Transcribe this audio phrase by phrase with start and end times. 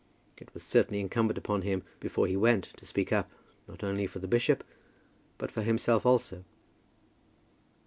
[0.37, 3.29] It was certainly incumbent upon him, before he went, to speak up,
[3.67, 4.63] not only for the bishop,
[5.37, 6.43] but for himself also.